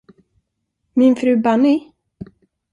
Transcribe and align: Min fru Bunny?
Min 0.95 1.13
fru 1.21 1.37
Bunny? 1.45 1.77